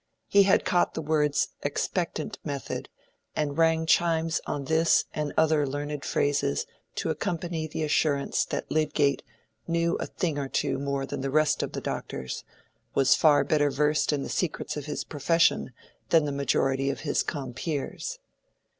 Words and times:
He 0.27 0.41
had 0.49 0.65
caught 0.65 0.95
the 0.95 1.01
words 1.03 1.49
"expectant 1.61 2.39
method," 2.43 2.89
and 3.35 3.55
rang 3.55 3.85
chimes 3.85 4.41
on 4.47 4.65
this 4.65 5.05
and 5.13 5.31
other 5.37 5.67
learned 5.67 6.03
phrases 6.03 6.65
to 6.95 7.11
accompany 7.11 7.67
the 7.67 7.83
assurance 7.83 8.43
that 8.45 8.71
Lydgate 8.71 9.21
"knew 9.67 9.97
a 9.97 10.07
thing 10.07 10.39
or 10.39 10.49
two 10.49 10.79
more 10.79 11.05
than 11.05 11.21
the 11.21 11.29
rest 11.29 11.61
of 11.61 11.73
the 11.73 11.81
doctors—was 11.81 13.13
far 13.13 13.43
better 13.43 13.69
versed 13.69 14.11
in 14.11 14.23
the 14.23 14.29
secrets 14.29 14.75
of 14.75 14.85
his 14.87 15.03
profession 15.03 15.71
than 16.09 16.25
the 16.25 16.31
majority 16.31 16.89
of 16.89 17.01
his 17.01 17.21
compeers." 17.21 18.17